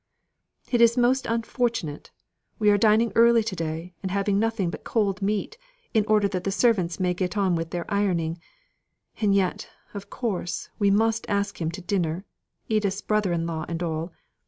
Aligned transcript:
"It 0.71 0.81
is 0.81 0.97
most 0.97 1.27
unfortunate! 1.27 2.09
We 2.57 2.71
are 2.71 2.77
dining 2.79 3.11
early 3.13 3.43
to 3.43 3.55
day, 3.55 3.93
and 4.01 4.09
having 4.09 4.39
nothing 4.39 4.71
but 4.71 4.83
cold 4.83 5.21
meat, 5.21 5.59
in 5.93 6.05
order 6.07 6.27
that 6.29 6.43
the 6.43 6.51
servants 6.51 6.99
may 6.99 7.13
get 7.13 7.37
on 7.37 7.53
with 7.55 7.69
their 7.69 7.85
ironing; 7.87 8.39
and 9.17 9.35
yet, 9.35 9.69
of 9.93 10.09
course, 10.09 10.69
we 10.79 10.89
must 10.89 11.29
ask 11.29 11.61
him 11.61 11.69
to 11.69 11.81
dinner 11.81 12.25
Edith's 12.67 13.03
brother 13.03 13.31
in 13.31 13.45
law 13.45 13.63
and 13.69 13.83
all. 13.83 14.11